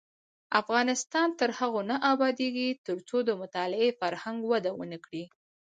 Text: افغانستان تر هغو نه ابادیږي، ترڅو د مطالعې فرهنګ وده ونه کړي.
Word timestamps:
افغانستان 0.61 1.27
تر 1.39 1.49
هغو 1.59 1.81
نه 1.89 1.95
ابادیږي، 2.13 2.69
ترڅو 2.87 3.17
د 3.25 3.29
مطالعې 3.41 3.89
فرهنګ 3.99 4.39
وده 4.51 4.71
ونه 4.79 4.97
کړي. 5.05 5.23